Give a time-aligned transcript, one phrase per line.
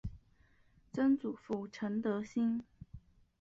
[0.91, 2.63] 曾祖父陈德兴。